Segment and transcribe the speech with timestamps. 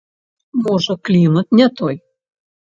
[0.67, 1.95] Можа, клімат не той?